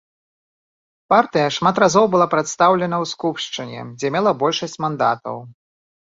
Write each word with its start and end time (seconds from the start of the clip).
Партыя 1.13 1.49
шмат 1.57 1.75
разоў 1.83 2.05
была 2.15 2.27
прадстаўлена 2.33 2.97
ў 3.05 3.11
скупшчыне, 3.13 3.79
дзе 4.01 4.07
мела 4.19 4.31
большасць 4.43 4.77
мандатаў. 4.89 5.37